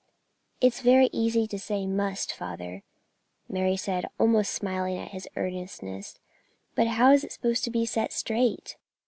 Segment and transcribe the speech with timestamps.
[0.61, 2.81] "It's very easy to say 'must,' father,"
[3.47, 6.17] Mary said, almost smiling at his earnestness,
[6.73, 8.77] "but how is it to be set straight?"